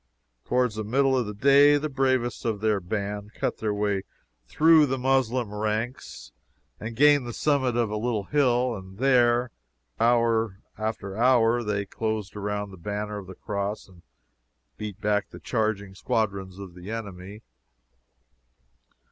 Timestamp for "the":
0.73-0.83, 1.27-1.33, 1.77-1.87, 4.87-4.97, 7.27-7.33, 12.71-12.77, 13.27-13.35, 15.29-15.39, 16.73-16.89